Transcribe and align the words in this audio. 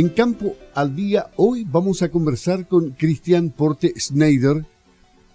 En 0.00 0.08
Campo 0.08 0.56
al 0.74 0.96
Día, 0.96 1.26
hoy 1.36 1.66
vamos 1.70 2.00
a 2.00 2.08
conversar 2.08 2.66
con 2.66 2.92
Cristian 2.92 3.50
Porte 3.50 3.92
Schneider, 4.00 4.64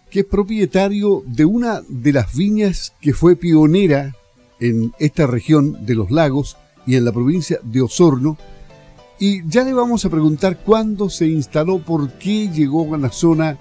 que 0.10 0.22
es 0.22 0.26
propietario 0.26 1.22
de 1.28 1.46
una 1.46 1.84
de 1.88 2.12
las 2.12 2.34
viñas 2.34 2.92
que 3.00 3.14
fue 3.14 3.36
pionera 3.36 4.16
en 4.60 4.92
esta 4.98 5.28
región 5.28 5.86
de 5.86 5.94
los 5.94 6.10
lagos 6.10 6.58
y 6.88 6.96
en 6.96 7.06
la 7.06 7.12
provincia 7.12 7.60
de 7.62 7.84
Osorno. 7.84 8.40
Y 9.20 9.48
ya 9.48 9.64
le 9.64 9.72
vamos 9.72 10.04
a 10.04 10.10
preguntar 10.10 10.58
cuándo 10.64 11.12
se 11.12 11.28
instaló, 11.28 11.78
por 11.78 12.14
qué 12.14 12.50
llegó 12.50 12.96
a 12.96 12.98
la 12.98 13.12
zona 13.12 13.60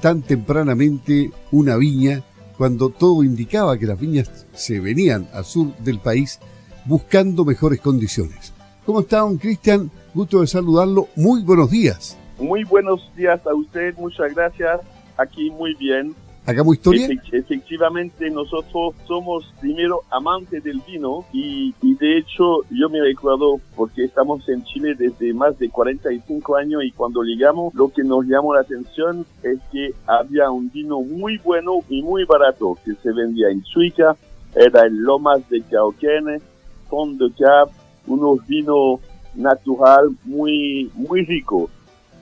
tan 0.00 0.22
tempranamente 0.22 1.30
una 1.52 1.76
viña, 1.76 2.24
cuando 2.56 2.88
todo 2.88 3.22
indicaba 3.22 3.76
que 3.76 3.84
las 3.84 4.00
viñas 4.00 4.46
se 4.54 4.80
venían 4.80 5.28
al 5.34 5.44
sur 5.44 5.76
del 5.76 6.00
país 6.00 6.38
buscando 6.86 7.44
mejores 7.44 7.82
condiciones. 7.82 8.54
¿Cómo 8.86 9.00
está, 9.00 9.18
don 9.18 9.36
Cristian? 9.36 9.90
Gusto 10.18 10.40
de 10.40 10.48
saludarlo. 10.48 11.06
Muy 11.14 11.44
buenos 11.44 11.70
días. 11.70 12.18
Muy 12.40 12.64
buenos 12.64 13.08
días 13.14 13.40
a 13.46 13.54
usted, 13.54 13.96
muchas 13.98 14.34
gracias. 14.34 14.80
Aquí 15.16 15.48
muy 15.48 15.76
bien. 15.76 16.12
¿Hagamos 16.44 16.74
historia? 16.74 17.08
efectivamente, 17.30 18.28
nosotros 18.28 18.96
somos 19.06 19.54
primero 19.60 20.00
amantes 20.10 20.64
del 20.64 20.82
vino 20.84 21.24
y, 21.32 21.72
y, 21.82 21.94
de 21.94 22.18
hecho 22.18 22.64
yo 22.68 22.88
me 22.88 23.00
recuerdo 23.00 23.60
porque 23.76 24.06
estamos 24.06 24.48
en 24.48 24.64
Chile 24.64 24.96
desde 24.98 25.32
más 25.32 25.56
de 25.60 25.68
45 25.68 26.56
años 26.56 26.82
y 26.82 26.90
cuando 26.90 27.22
llegamos 27.22 27.72
lo 27.74 27.88
que 27.92 28.02
nos 28.02 28.26
llamó 28.26 28.54
la 28.54 28.62
atención 28.62 29.24
es 29.44 29.60
que 29.70 29.94
había 30.04 30.50
un 30.50 30.68
vino 30.72 31.00
muy 31.00 31.38
bueno 31.38 31.74
y 31.88 32.02
muy 32.02 32.24
barato 32.24 32.76
que 32.84 32.94
se 32.94 33.12
vendía 33.12 33.50
en 33.50 33.62
Suiza, 33.62 34.16
era 34.56 34.84
el 34.84 34.96
Lomas 34.96 35.48
de 35.48 35.62
Cauquenes, 35.62 36.42
Fond 36.88 37.20
de 37.20 37.30
Cap, 37.38 37.70
unos 38.08 38.44
vinos 38.48 38.98
natural 39.34 40.10
muy, 40.24 40.90
muy 40.94 41.24
rico. 41.24 41.70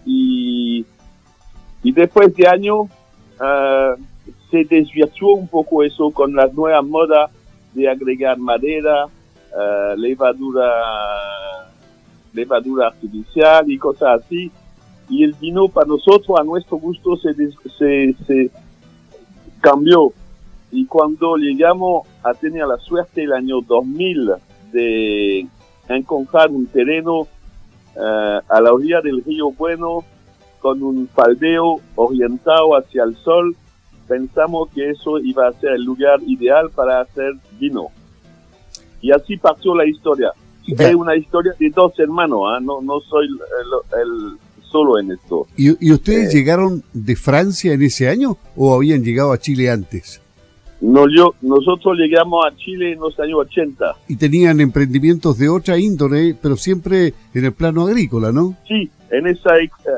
Y, 0.05 0.85
y 1.83 1.93
después 1.93 2.35
de 2.35 2.47
años 2.47 2.87
uh, 3.41 4.01
se 4.51 4.65
desvirtuó 4.65 5.35
un 5.35 5.49
poco 5.49 5.83
eso 5.83 6.11
con 6.11 6.35
las 6.35 6.53
nuevas 6.53 6.85
modas 6.85 7.31
de 7.75 7.89
agregar 7.89 8.39
madera, 8.39 9.07
uh, 9.07 9.97
levadura, 9.97 10.71
levadura 12.33 12.89
artificial 12.89 13.71
y 13.71 13.79
cosas 13.79 14.23
así. 14.23 14.51
Y 15.09 15.25
el 15.25 15.35
vino 15.35 15.69
para 15.69 15.87
nosotros, 15.87 16.39
a 16.39 16.45
nuestro 16.45 16.79
gusto, 16.79 17.17
se, 17.17 17.33
se, 17.79 18.15
se 18.27 18.51
cambió. 19.61 20.13
Y 20.73 20.87
cuando 20.87 21.37
llegamos 21.37 22.07
a 22.23 22.35
tener 22.35 22.67
la 22.67 22.77
suerte 22.79 23.23
el 23.23 23.33
año 23.33 23.61
2000 23.61 24.33
de 24.73 25.47
encontrar 25.89 26.51
un 26.51 26.67
terreno 26.67 27.21
uh, 27.21 27.29
a 28.49 28.61
la 28.61 28.73
orilla 28.73 29.01
del 29.01 29.23
río 29.25 29.51
Bueno 29.53 30.05
con 30.61 30.83
un 30.83 31.09
faldeo 31.09 31.81
orientado 31.95 32.77
hacia 32.77 33.05
el 33.05 33.17
sol, 33.17 33.57
pensamos 34.09 34.69
que 34.75 34.91
eso 34.91 35.19
iba 35.19 35.47
a 35.47 35.53
ser 35.53 35.75
el 35.75 35.85
lugar 35.85 36.21
ideal 36.27 36.71
para 36.71 37.01
hacer 37.01 37.35
vino. 37.59 37.89
Y 39.01 39.13
así 39.13 39.37
partió 39.37 39.75
la 39.75 39.87
historia. 39.87 40.33
Es 40.67 40.95
una 40.95 41.15
historia 41.15 41.53
de 41.59 41.71
dos 41.71 41.97
hermanos, 41.99 42.41
¿eh? 42.59 42.65
no, 42.65 42.81
no 42.83 43.01
soy 43.01 43.27
el, 43.27 44.01
el, 44.01 44.39
solo 44.63 44.99
en 44.99 45.13
esto. 45.13 45.47
¿Y, 45.57 45.87
y 45.87 45.93
ustedes 45.93 46.35
eh, 46.35 46.39
llegaron 46.39 46.83
de 46.93 47.15
Francia 47.15 47.73
en 47.73 47.83
ese 47.83 48.09
año 48.09 48.37
o 48.57 48.75
habían 48.75 49.05
llegado 49.05 49.33
a 49.33 49.39
Chile 49.39 49.71
antes? 49.71 50.21
No, 50.81 51.07
yo, 51.09 51.35
nosotros 51.41 51.97
llegamos 51.97 52.45
a 52.45 52.55
Chile 52.57 52.93
en 52.93 53.01
los 53.01 53.19
años 53.19 53.41
80. 53.41 53.97
Y 54.09 54.17
tenían 54.17 54.61
emprendimientos 54.61 55.39
de 55.39 55.49
otra 55.49 55.79
índole, 55.79 56.37
pero 56.41 56.57
siempre 56.57 57.15
en 57.35 57.45
el 57.45 57.53
plano 57.53 57.87
agrícola, 57.87 58.31
¿no? 58.31 58.55
Sí, 58.69 58.91
en 59.11 59.27
esa 59.27 59.55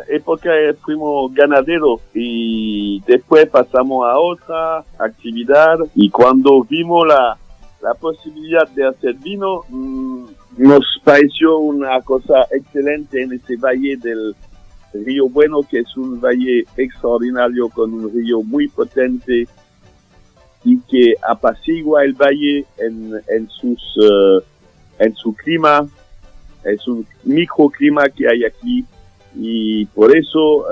época 0.08 0.50
fuimos 0.84 1.32
ganaderos 1.34 2.00
y 2.14 3.00
después 3.06 3.48
pasamos 3.48 4.06
a 4.06 4.18
otra 4.18 4.84
actividad 4.98 5.78
y 5.94 6.10
cuando 6.10 6.62
vimos 6.62 7.06
la, 7.08 7.36
la 7.82 7.94
posibilidad 7.94 8.68
de 8.68 8.86
hacer 8.86 9.14
vino, 9.14 9.62
mmm, 9.68 10.26
nos 10.58 10.84
pareció 11.04 11.58
una 11.58 12.00
cosa 12.02 12.46
excelente 12.50 13.22
en 13.22 13.32
ese 13.32 13.56
valle 13.56 13.96
del 13.96 14.34
río 14.92 15.28
Bueno, 15.28 15.60
que 15.62 15.80
es 15.80 15.96
un 15.96 16.20
valle 16.20 16.64
extraordinario 16.76 17.68
con 17.68 17.92
un 17.92 18.12
río 18.12 18.42
muy 18.42 18.68
potente 18.68 19.46
y 20.68 20.78
que 20.80 21.14
apacigua 21.26 22.04
el 22.04 22.12
valle 22.12 22.66
en, 22.76 23.14
en 23.28 23.48
sus 23.48 23.80
uh, 23.96 24.42
en 24.98 25.14
su 25.14 25.32
clima 25.32 25.88
es 26.62 26.86
un 26.86 27.06
microclima 27.24 28.06
que 28.10 28.28
hay 28.28 28.44
aquí 28.44 28.84
y 29.34 29.86
por 29.86 30.14
eso 30.14 30.58
uh, 30.58 30.64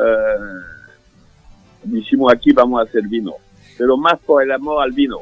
decimos 1.85 2.31
aquí 2.31 2.53
vamos 2.53 2.81
a 2.81 2.83
hacer 2.83 3.09
vino 3.09 3.33
pero 3.79 3.97
más 3.97 4.19
por 4.21 4.43
el 4.43 4.53
amor 4.53 4.83
al 4.83 4.93
vino 4.93 5.21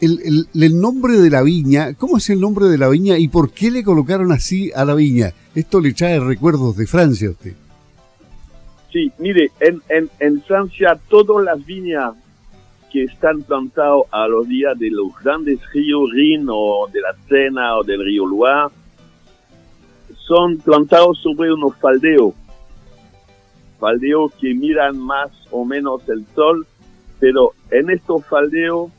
el, 0.00 0.20
el, 0.22 0.62
el, 0.62 0.80
nombre 0.80 1.14
de 1.14 1.30
la 1.30 1.42
viña, 1.42 1.94
¿cómo 1.94 2.18
es 2.18 2.28
el 2.28 2.40
nombre 2.40 2.66
de 2.66 2.76
la 2.76 2.88
viña 2.88 3.16
y 3.16 3.28
por 3.28 3.52
qué 3.52 3.70
le 3.70 3.82
colocaron 3.82 4.32
así 4.32 4.70
a 4.74 4.84
la 4.84 4.94
viña? 4.94 5.32
Esto 5.54 5.80
le 5.80 5.94
trae 5.94 6.20
recuerdos 6.20 6.76
de 6.76 6.86
Francia 6.86 7.28
a 7.28 7.30
usted. 7.30 7.54
Sí, 8.92 9.10
mire, 9.18 9.50
en, 9.60 9.80
en, 9.88 10.10
en 10.18 10.42
Francia 10.42 10.98
todas 11.08 11.42
las 11.44 11.64
viñas 11.64 12.12
que 12.94 13.02
están 13.02 13.42
plantados 13.42 14.04
a 14.12 14.28
los 14.28 14.46
días 14.46 14.78
de 14.78 14.88
los 14.88 15.08
grandes 15.20 15.58
ríos 15.72 16.08
Rin 16.12 16.46
o 16.48 16.88
de 16.92 17.00
la 17.00 17.12
Sena 17.28 17.76
o 17.76 17.82
del 17.82 18.04
río 18.04 18.24
Loire 18.24 18.72
son 20.16 20.58
plantados 20.58 21.18
sobre 21.18 21.52
unos 21.52 21.76
faldeos, 21.78 22.34
faldeos 23.80 24.32
que 24.34 24.54
miran 24.54 24.96
más 24.96 25.32
o 25.50 25.64
menos 25.64 26.08
el 26.08 26.24
sol, 26.36 26.68
pero 27.18 27.50
en 27.72 27.90
estos 27.90 28.24
faldeos 28.26 28.92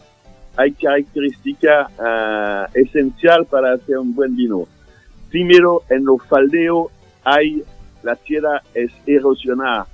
hay 0.58 0.74
característica 0.74 1.90
uh, 1.98 2.78
esencial 2.78 3.46
para 3.46 3.76
hacer 3.76 3.98
un 3.98 4.14
buen 4.14 4.36
vino. 4.36 4.68
Primero, 5.30 5.84
en 5.90 6.04
los 6.04 6.22
faldeos 6.28 6.92
hay, 7.24 7.64
la 8.04 8.18
tierra 8.18 8.62
es 8.74 8.92
erosionada. 9.08 9.88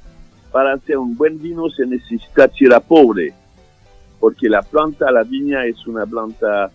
Para 0.52 0.74
hacer 0.74 0.98
un 0.98 1.16
buen 1.16 1.40
vino 1.40 1.70
se 1.70 1.86
necesita 1.86 2.48
tierra 2.48 2.80
pobre, 2.80 3.36
porque 4.22 4.48
la 4.48 4.62
planta, 4.62 5.12
la 5.12 5.24
viña, 5.24 5.66
es 5.66 5.86
una 5.88 6.06
planta 6.06 6.72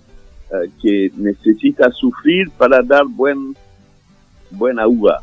uh, 0.51 0.83
que 0.83 1.13
necesita 1.17 1.91
sufrir 1.93 2.51
para 2.51 2.83
dar 2.83 3.07
buen, 3.07 3.57
buena 4.51 4.89
uva. 4.89 5.23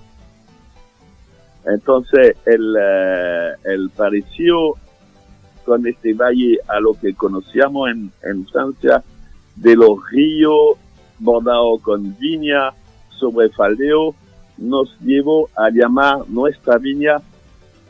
Entonces, 1.66 2.38
el, 2.46 2.76
uh, 2.76 3.70
el 3.70 3.90
parecido 3.90 4.76
con 5.66 5.86
este 5.86 6.14
valle 6.14 6.60
a 6.68 6.80
lo 6.80 6.94
que 6.94 7.14
conocíamos 7.14 7.90
en, 7.92 8.12
en 8.24 8.48
Francia, 8.48 9.04
de 9.58 9.76
los 9.76 10.00
ríos 10.10 10.78
bordados 11.20 11.82
con 11.82 12.18
viña 12.18 12.72
sobre 13.10 13.50
faldeo, 13.50 14.16
nos 14.58 14.98
llevó 15.02 15.50
a 15.58 15.70
llamar 15.70 16.28
nuestra 16.30 16.78
viña 16.78 17.18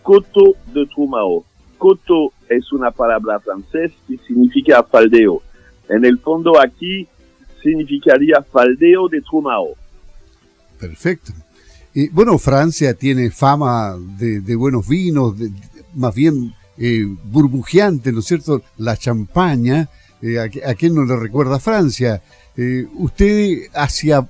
Coto 0.02 0.56
de 0.74 0.88
Trumao. 0.88 1.46
Coto 1.78 2.34
es 2.56 2.72
una 2.72 2.92
palabra 2.92 3.40
francés 3.40 3.92
que 4.08 4.18
significa 4.28 4.84
faldeo. 4.84 5.42
En 5.90 6.06
el 6.06 6.20
fondo 6.20 6.60
aquí 6.60 7.08
significaría 7.62 8.42
faldeo 8.42 9.08
de 9.08 9.22
Trumao. 9.22 9.76
Perfecto. 10.80 11.32
Y 11.94 12.10
bueno, 12.10 12.38
Francia 12.38 12.94
tiene 12.94 13.30
fama 13.30 13.96
de, 14.18 14.42
de 14.42 14.56
buenos 14.56 14.88
vinos, 14.88 15.38
de, 15.38 15.52
más 15.94 16.14
bien 16.16 16.54
eh, 16.78 17.06
burbujeante, 17.26 18.12
¿no 18.12 18.20
es 18.20 18.26
cierto? 18.26 18.64
La 18.78 18.98
champaña, 18.98 19.90
eh, 20.22 20.40
a, 20.40 20.44
a 20.70 20.74
quién 20.74 20.96
no 20.96 21.06
le 21.06 21.16
recuerda 21.16 21.60
Francia. 21.60 22.22
Eh, 22.58 22.88
¿Usted 22.96 23.68
hacia, 23.76 24.28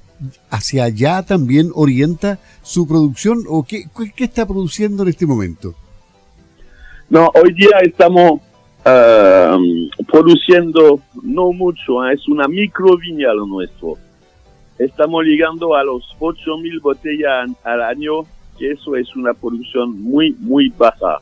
hacia 0.49 0.83
allá 0.83 1.23
también 1.23 1.71
orienta 1.73 2.39
su 2.61 2.85
producción 2.85 3.43
o 3.47 3.63
qué, 3.63 3.85
qué 4.15 4.25
está 4.25 4.45
produciendo 4.45 5.03
en 5.03 5.09
este 5.09 5.25
momento? 5.25 5.75
No, 7.09 7.29
hoy 7.35 7.53
día 7.53 7.79
estamos 7.81 8.41
uh, 8.85 10.03
produciendo 10.11 10.99
no 11.21 11.51
mucho, 11.51 12.05
¿eh? 12.05 12.13
es 12.13 12.27
una 12.27 12.47
micro 12.47 12.97
viña 12.97 13.33
lo 13.33 13.45
nuestro. 13.45 13.97
Estamos 14.79 15.23
llegando 15.25 15.75
a 15.75 15.83
los 15.83 16.03
8.000 16.19 16.81
botellas 16.81 17.49
al 17.63 17.81
año, 17.83 18.23
que 18.57 18.71
eso 18.71 18.95
es 18.95 19.15
una 19.15 19.33
producción 19.33 20.01
muy, 20.01 20.35
muy 20.39 20.69
baja. 20.69 21.19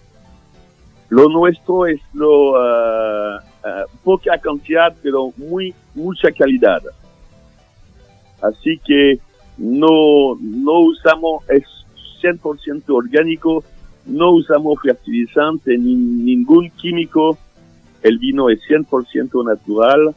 Lo 1.10 1.28
nuestro 1.28 1.88
es 1.88 2.00
lo 2.13 2.51
uh, 2.51 3.36
uh, 3.36 3.98
poca 4.04 4.38
cantidad, 4.38 4.95
pero 5.04 5.33
muy 5.36 5.74
mucha 5.94 6.31
calidad. 6.31 6.81
Así 8.42 8.80
que 8.86 9.19
no, 9.57 10.38
no 10.39 10.80
usamos, 10.80 11.44
es 11.50 11.63
100% 12.24 12.83
orgánico, 12.88 13.63
no 14.06 14.31
usamos 14.31 14.80
fertilizante 14.81 15.77
ni 15.77 15.95
ningún 15.95 16.69
químico. 16.71 17.38
El 18.01 18.18
vino 18.18 18.50
es 18.50 18.59
100% 18.68 19.45
natural. 19.45 20.15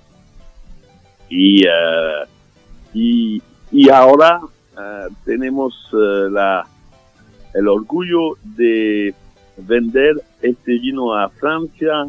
Y, 1.28 1.66
uh, 1.66 2.26
y, 2.92 3.42
y 3.70 3.88
ahora 3.88 4.40
tenemos 5.24 5.74
la 5.92 6.66
el 7.54 7.68
orgullo 7.68 8.36
de 8.56 9.14
vender 9.56 10.16
este 10.42 10.72
vino 10.72 11.14
a 11.14 11.28
Francia, 11.28 12.08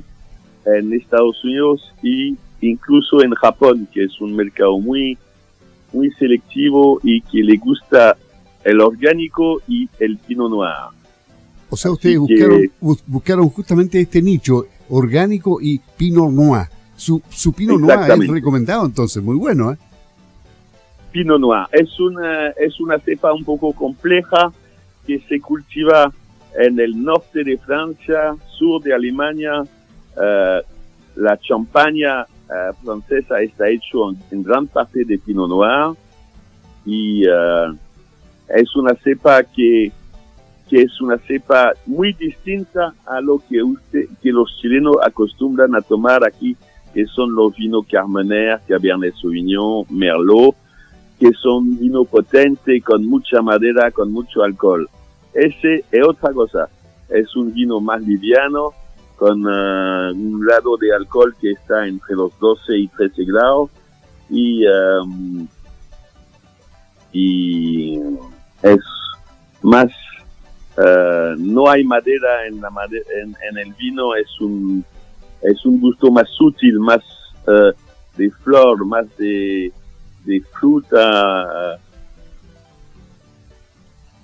en 0.65 0.93
Estados 0.93 1.43
Unidos 1.43 1.93
y 2.01 2.35
incluso 2.61 3.21
en 3.21 3.31
Japón, 3.35 3.87
que 3.93 4.05
es 4.05 4.19
un 4.19 4.35
mercado 4.35 4.79
muy, 4.79 5.17
muy 5.93 6.09
selectivo 6.11 6.99
y 7.03 7.21
que 7.21 7.43
le 7.43 7.57
gusta 7.57 8.17
el 8.63 8.81
orgánico 8.81 9.61
y 9.67 9.87
el 9.99 10.17
Pinot 10.17 10.49
Noir. 10.49 10.89
O 11.75 11.77
sea, 11.77 11.91
ustedes 11.91 12.17
buscaron, 12.17 12.61
buscaron 13.05 13.49
justamente 13.49 13.99
este 13.99 14.21
nicho, 14.21 14.65
orgánico 14.87 15.59
y 15.61 15.81
Pinot 15.97 16.31
Noir. 16.31 16.67
Su, 16.95 17.21
su 17.29 17.51
Pinot 17.51 17.81
Noir 17.81 17.99
es 18.09 18.29
recomendado 18.29 18.85
entonces, 18.85 19.21
muy 19.21 19.35
bueno, 19.35 19.73
¿eh? 19.73 19.77
Pinot 21.11 21.37
Noir 21.37 21.67
es 21.73 21.99
una, 21.99 22.47
es 22.51 22.79
una 22.79 22.97
cepa 22.99 23.33
un 23.33 23.43
poco 23.43 23.73
compleja 23.73 24.53
que 25.05 25.19
se 25.27 25.41
cultiva 25.41 26.13
en 26.57 26.79
el 26.79 27.03
norte 27.03 27.43
de 27.43 27.57
Francia, 27.57 28.37
sur 28.57 28.81
de 28.81 28.93
Alemania. 28.93 29.63
Eh, 30.15 30.61
la 31.17 31.37
champaña 31.39 32.21
eh, 32.21 32.71
francesa 32.81 33.41
está 33.41 33.67
hecho 33.67 34.11
en, 34.31 34.43
gran 34.43 34.65
parte 34.67 35.03
de 35.03 35.17
Pinot 35.17 35.49
Noir 35.49 35.97
y 36.85 37.25
eh, 37.27 37.75
es 38.47 38.75
una 38.75 38.93
cepa 38.95 39.43
que, 39.43 39.91
que 40.69 40.81
es 40.81 40.99
una 41.01 41.17
cepa 41.19 41.73
muy 41.85 42.13
distinta 42.13 42.93
a 43.05 43.21
lo 43.21 43.41
que 43.49 43.61
usted, 43.61 44.05
que 44.21 44.31
los 44.31 44.57
chilenos 44.59 44.95
acostumbran 45.05 45.75
a 45.75 45.81
tomar 45.81 46.25
aquí, 46.25 46.55
que 46.93 47.05
son 47.05 47.35
los 47.35 47.55
vinos 47.55 47.85
Carmener, 47.91 48.61
Cabernet 48.67 49.13
Sauvignon, 49.15 49.85
Merlot, 49.89 50.55
que 51.19 51.31
son 51.33 51.77
vinos 51.79 52.07
potentes 52.07 52.83
con 52.83 53.05
mucha 53.05 53.41
madera, 53.41 53.91
con 53.91 54.11
mucho 54.11 54.43
alcohol. 54.43 54.89
Ese 55.33 55.83
es 55.91 56.07
otra 56.07 56.31
cosa. 56.33 56.69
Es 57.09 57.35
un 57.35 57.53
vino 57.53 57.79
más 57.79 58.01
liviano, 58.01 58.71
con 59.15 59.45
uh, 59.45 60.11
un 60.11 60.39
grado 60.39 60.77
de 60.77 60.93
alcohol 60.93 61.35
que 61.39 61.51
está 61.51 61.87
entre 61.87 62.15
los 62.15 62.37
12 62.39 62.77
y 62.77 62.87
13 62.87 63.25
grados 63.25 63.69
y, 64.29 64.65
um, 64.67 65.47
y 67.13 67.99
es 68.61 68.79
más 69.61 69.89
uh, 70.77 71.35
no 71.37 71.69
hay 71.69 71.83
madera 71.83 72.47
en 72.47 72.61
la 72.61 72.69
en, 73.23 73.57
el 73.57 73.73
vino 73.73 74.15
es 74.15 74.39
un 74.39 74.83
es 75.41 75.65
un 75.65 75.79
gusto 75.79 76.11
más 76.11 76.29
sutil 76.29 76.79
más 76.79 77.01
uh, 77.47 77.71
de 78.17 78.31
flor 78.43 78.85
más 78.85 79.05
de, 79.17 79.71
fruta 80.59 81.79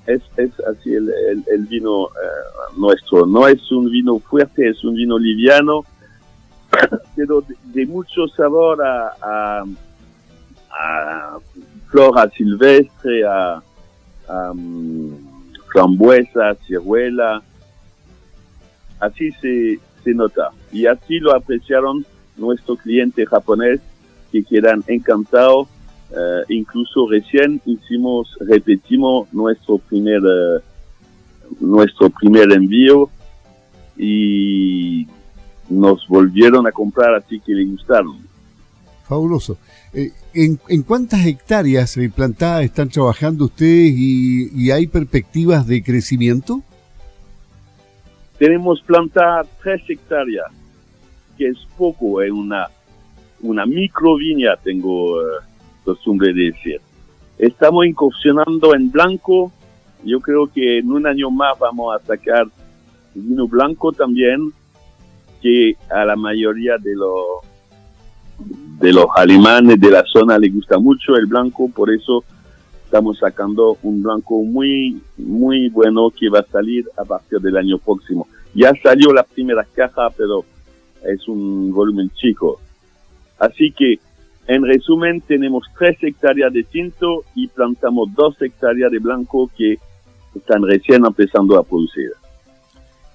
es, 0.06 0.22
es 0.38 0.52
así 0.62 0.94
el, 0.94 1.12
el, 1.48 1.66
vino 1.68 2.08
eh, 2.08 2.74
nuestro. 2.78 3.26
No 3.26 3.48
es 3.48 3.72
un 3.72 3.90
vino 3.90 4.20
fuerte, 4.20 4.70
es 4.70 4.84
un 4.84 4.96
vino 4.96 5.18
liviano, 5.18 5.86
pero 7.16 7.44
de, 7.66 7.86
mucho 7.86 8.28
sabor 8.28 8.84
a, 8.84 9.14
a, 9.22 9.64
a, 10.72 11.40
flora 11.90 12.30
silvestre, 12.32 13.24
a, 13.26 13.62
mm, 14.54 15.31
frambuesa, 15.72 16.56
ciruela. 16.66 17.42
Así 19.00 19.32
se, 19.42 19.80
se 20.04 20.14
nota. 20.14 20.52
Y 20.72 20.86
así 20.86 21.20
lo 21.20 21.36
apreciaron 21.36 22.06
nuestro 22.38 22.76
cliente 22.76 23.26
japonés 23.26 23.82
que 24.32 24.44
quedan 24.44 24.84
encantados 24.88 25.68
eh, 26.12 26.44
incluso 26.50 27.08
recién 27.10 27.62
hicimos, 27.66 28.36
repetimos 28.42 29.34
nuestro 29.34 29.78
primer, 29.78 30.20
eh, 30.20 30.60
nuestro 31.62 32.10
primer 32.10 32.52
envío 32.52 33.10
y 33.98 35.08
nos 35.70 36.06
volvieron 36.10 36.68
a 36.68 36.72
comprar, 36.72 37.14
así 37.16 37.40
que 37.40 37.54
le 37.54 37.64
gustaron. 37.66 38.18
Fabuloso. 39.12 39.58
Eh, 39.94 40.12
¿en, 40.34 40.58
¿en, 40.70 40.84
cuántas 40.84 41.26
hectáreas 41.26 42.00
plantadas 42.16 42.64
están 42.64 42.88
trabajando 42.88 43.44
ustedes 43.44 43.94
y, 43.94 44.72
hay 44.72 44.88
perspectivas 44.88 45.68
de 45.68 45.84
crecimiento? 45.84 46.62
Tenemos 48.40 48.82
plantadas 48.84 49.50
tres 49.62 49.82
hectáreas, 49.90 50.46
que 51.38 51.50
es 51.50 51.58
poco, 51.78 52.22
es 52.22 52.32
una, 52.32 52.70
micro 53.66 54.16
viña, 54.16 54.56
tengo 54.64 55.18
costumbre 55.84 56.32
de 56.34 56.52
decir. 56.54 56.80
Estamos 57.38 57.86
incursionando 57.86 58.74
en 58.74 58.92
blanco. 58.92 59.52
Yo 60.06 60.22
creo 60.22 60.48
que 60.48 60.78
en 60.78 60.90
un 60.90 61.06
año 61.06 61.30
más 61.30 61.60
vamos 61.60 61.94
a 61.94 62.06
sacar 62.06 62.48
vino 63.14 63.46
blanco 63.46 63.92
también, 63.92 64.54
que 65.42 65.74
a 65.90 66.06
la 66.06 66.16
mayoría 66.16 66.78
de 66.78 66.96
los 66.96 67.51
de 68.82 68.92
los 68.92 69.06
alemanes 69.16 69.80
de 69.80 69.92
la 69.92 70.04
zona 70.06 70.38
le 70.38 70.50
gusta 70.50 70.78
mucho 70.80 71.16
el 71.16 71.26
blanco, 71.26 71.70
por 71.70 71.92
eso 71.92 72.24
estamos 72.84 73.20
sacando 73.20 73.78
un 73.84 74.04
blanco 74.04 74.44
muy 74.44 75.02
muy 75.18 75.70
bueno 75.70 76.10
que 76.10 76.30
va 76.30 76.40
a 76.40 76.52
salir 76.52 76.86
a 76.98 77.06
partir 77.06 77.40
del 77.40 77.58
año 77.58 77.78
próximo. 77.78 78.28
Ya 78.54 78.74
salió 78.84 79.14
la 79.14 79.24
primera 79.24 79.66
caja, 79.74 80.10
pero 80.18 80.44
es 81.04 81.28
un 81.28 81.72
volumen 81.72 82.10
chico. 82.16 82.60
Así 83.40 83.72
que 83.72 84.00
en 84.48 84.66
resumen, 84.66 85.22
tenemos 85.22 85.64
tres 85.78 85.98
hectáreas 86.02 86.52
de 86.52 86.64
tinto 86.64 87.24
y 87.36 87.48
plantamos 87.48 88.10
dos 88.14 88.36
hectáreas 88.42 88.92
de 88.92 89.00
blanco 89.00 89.50
que 89.56 89.78
están 90.36 90.64
recién 90.64 91.06
empezando 91.06 91.58
a 91.58 91.64
producir. 91.64 92.12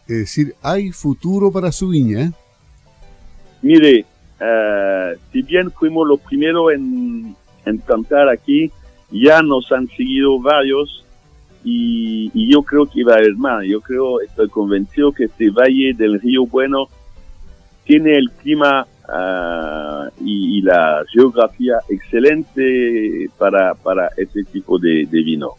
Es 0.06 0.18
decir, 0.18 0.54
hay 0.62 0.92
futuro 0.92 1.50
para 1.50 1.72
su 1.72 1.88
viña. 1.88 2.22
¿eh? 2.22 2.30
Mire, 3.60 4.06
eh, 4.40 5.16
si 5.32 5.42
bien 5.42 5.70
fuimos 5.70 6.06
los 6.06 6.20
primeros 6.20 6.72
en, 6.72 7.34
plantar 7.84 8.28
aquí, 8.28 8.70
ya 9.10 9.42
nos 9.42 9.72
han 9.72 9.88
seguido 9.88 10.38
varios 10.40 11.04
y, 11.64 12.30
yo 12.48 12.62
creo 12.62 12.86
que 12.86 13.02
va 13.02 13.14
a 13.14 13.16
haber 13.16 13.34
más. 13.34 13.64
Yo 13.66 13.80
creo, 13.80 14.20
estoy 14.20 14.48
convencido 14.48 15.10
que 15.10 15.24
este 15.24 15.50
valle 15.50 15.94
del 15.94 16.20
Río 16.20 16.46
Bueno 16.46 16.86
tiene 17.84 18.16
el 18.16 18.30
clima 18.30 18.86
uh, 19.08 20.08
y, 20.24 20.58
y, 20.58 20.62
la 20.62 21.04
geografía 21.12 21.78
excelente 21.88 23.28
para, 23.36 23.74
para 23.74 24.10
este 24.16 24.44
tipo 24.44 24.78
de, 24.78 25.06
de 25.10 25.22
vino. 25.22 25.54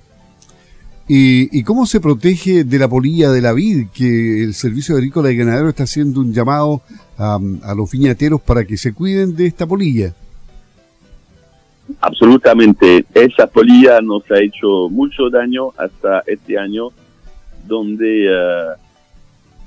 ¿Y, 1.09 1.57
¿Y, 1.57 1.63
cómo 1.63 1.85
se 1.85 2.01
protege 2.01 2.65
de 2.65 2.79
la 2.79 2.89
polilla 2.89 3.31
de 3.31 3.39
la 3.41 3.53
vid? 3.53 3.87
Que 3.93 4.43
el 4.43 4.53
Servicio 4.53 4.95
Agrícola 4.95 5.31
y 5.31 5.37
Ganadero 5.37 5.69
está 5.69 5.83
haciendo 5.83 6.19
un 6.19 6.33
llamado 6.33 6.81
a, 7.17 7.39
los 7.75 7.89
viñateros 7.89 8.41
para 8.41 8.65
que 8.65 8.75
se 8.75 8.93
cuiden 8.93 9.33
de 9.33 9.45
esta 9.45 9.65
polilla. 9.65 10.13
Absolutamente. 12.01 13.05
Esa 13.13 13.47
polilla 13.47 14.01
nos 14.01 14.29
ha 14.29 14.39
hecho 14.39 14.89
mucho 14.89 15.29
daño 15.29 15.69
hasta 15.77 16.23
este 16.27 16.59
año, 16.59 16.89
donde 17.65 18.27
uh, 18.27 18.75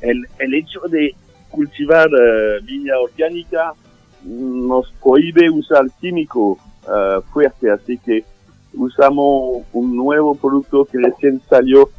el, 0.03 0.27
el 0.39 0.55
hecho 0.55 0.81
de 0.91 1.15
cultivar 1.49 2.09
uh, 2.09 2.63
viña 2.65 2.99
orgánica 2.99 3.73
nos 4.25 4.93
prohíbe 5.03 5.49
usar 5.49 5.87
químico 6.03 6.59
uh, 6.85 7.23
fuerte, 7.33 7.71
así 7.71 7.97
que 7.97 8.25
usamos 8.75 9.63
un 9.73 9.97
nuevo 9.97 10.35
producto 10.35 10.85
que 10.85 10.99
recién 10.99 11.41
salió, 11.49 11.91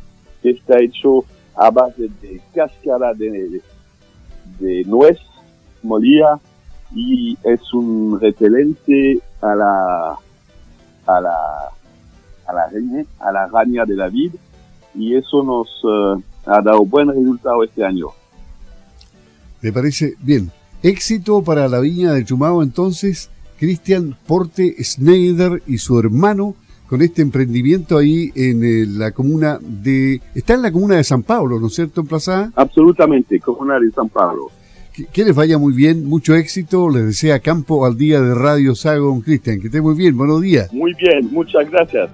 que 0.41 0.51
está 0.51 0.79
hecho 0.79 1.25
a 1.55 1.69
base 1.69 2.09
de 2.21 2.41
cáscara 2.53 3.13
de, 3.13 3.61
nuez 4.85 5.17
molida 5.83 6.39
y 6.93 7.37
es 7.43 7.73
un 7.73 8.19
repelente 8.19 9.19
a 9.41 9.55
la 9.55 10.17
a 11.07 11.21
la 11.21 11.37
a 12.47 12.53
la 12.53 12.63
araña, 12.63 13.05
a 13.19 13.31
la 13.31 13.43
araña 13.43 13.85
de 13.85 13.95
la 13.95 14.07
vid 14.07 14.33
y 14.93 15.15
eso 15.15 15.43
nos 15.43 15.67
uh, 15.83 16.21
ha 16.45 16.61
dado 16.61 16.85
buen 16.85 17.07
resultado 17.09 17.63
este 17.63 17.83
año. 17.83 18.07
Me 19.61 19.71
parece 19.71 20.15
bien. 20.19 20.51
Éxito 20.83 21.43
para 21.43 21.67
la 21.67 21.79
viña 21.79 22.13
de 22.13 22.25
Chumao 22.25 22.63
entonces, 22.63 23.29
Cristian 23.61 24.17
Porte 24.25 24.83
Schneider 24.83 25.61
y 25.67 25.77
su 25.77 25.99
hermano 25.99 26.55
con 26.89 27.03
este 27.03 27.21
emprendimiento 27.21 27.99
ahí 27.99 28.31
en 28.33 28.63
eh, 28.63 28.87
la 28.87 29.11
comuna 29.11 29.59
de... 29.61 30.19
Está 30.33 30.55
en 30.55 30.63
la 30.63 30.71
comuna 30.71 30.95
de 30.95 31.03
San 31.03 31.21
Pablo, 31.21 31.59
¿no 31.59 31.67
es 31.67 31.75
cierto, 31.75 32.01
en 32.01 32.07
Plaza? 32.07 32.51
Absolutamente, 32.55 33.39
comuna 33.39 33.79
de 33.79 33.91
San 33.91 34.09
Pablo. 34.09 34.49
Que, 35.13 35.23
les 35.23 35.35
vaya 35.35 35.59
muy 35.59 35.73
bien, 35.73 36.05
mucho 36.05 36.33
éxito, 36.33 36.89
les 36.89 37.05
desea 37.05 37.39
campo 37.39 37.85
al 37.85 37.97
día 37.97 38.19
de 38.19 38.33
Radio 38.33 38.73
Sago, 38.73 39.21
Cristian, 39.21 39.61
que 39.61 39.67
esté 39.67 39.79
muy 39.79 39.93
bien, 39.93 40.17
buenos 40.17 40.41
días. 40.41 40.73
Muy 40.73 40.95
bien, 40.95 41.31
muchas 41.31 41.69
gracias. 41.69 42.09